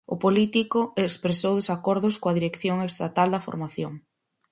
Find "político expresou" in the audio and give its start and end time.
0.25-1.53